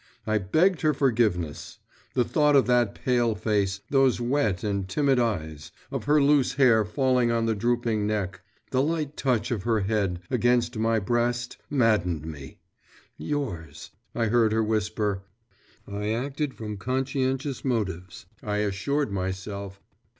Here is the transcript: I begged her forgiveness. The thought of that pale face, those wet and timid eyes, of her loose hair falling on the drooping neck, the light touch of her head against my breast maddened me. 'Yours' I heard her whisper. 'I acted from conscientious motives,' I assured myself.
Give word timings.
I 0.25 0.39
begged 0.39 0.81
her 0.81 0.95
forgiveness. 0.95 1.77
The 2.15 2.23
thought 2.23 2.55
of 2.55 2.65
that 2.65 2.95
pale 2.95 3.35
face, 3.35 3.81
those 3.91 4.19
wet 4.19 4.63
and 4.63 4.89
timid 4.89 5.19
eyes, 5.19 5.71
of 5.91 6.05
her 6.05 6.19
loose 6.19 6.55
hair 6.55 6.83
falling 6.83 7.29
on 7.29 7.45
the 7.45 7.53
drooping 7.53 8.07
neck, 8.07 8.41
the 8.71 8.81
light 8.81 9.15
touch 9.15 9.51
of 9.51 9.61
her 9.61 9.81
head 9.81 10.19
against 10.31 10.75
my 10.75 10.97
breast 10.97 11.57
maddened 11.69 12.25
me. 12.25 12.57
'Yours' 13.17 13.91
I 14.15 14.25
heard 14.25 14.53
her 14.53 14.63
whisper. 14.63 15.21
'I 15.87 16.09
acted 16.09 16.55
from 16.55 16.77
conscientious 16.77 17.63
motives,' 17.63 18.25
I 18.41 18.55
assured 18.57 19.11
myself. 19.11 19.83